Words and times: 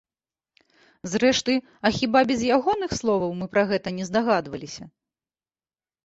Зрэшты, 1.11 1.53
а 1.89 1.91
хіба 1.97 2.19
без 2.31 2.39
ягоных 2.57 2.95
словаў 2.99 3.31
мы 3.41 3.45
пра 3.57 3.63
гэта 3.73 3.93
не 3.99 4.07
здагадваліся? 4.09 4.83